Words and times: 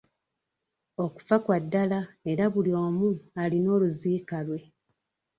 Okufa 1.05 1.35
kwa 1.45 1.57
ddala 1.63 1.99
era 2.31 2.45
buli 2.53 2.71
omu 2.85 3.09
alina 3.41 3.69
oluziika 3.75 4.37
lwe. 4.47 4.59